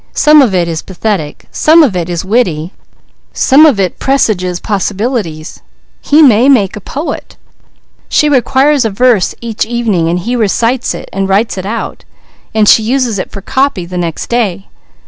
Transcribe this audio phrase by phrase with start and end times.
[0.15, 2.71] Some of it is pathetic, some of it is witty,
[3.33, 5.61] some of it presages possibilities.
[6.01, 7.37] He may make a poet.
[8.09, 12.03] She requires a verse each evening, so he recites it, then writes it out,
[12.51, 14.65] and she uses it for copy the next day.